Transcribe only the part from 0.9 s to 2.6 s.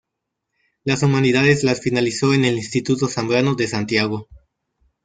humanidades las finalizó en el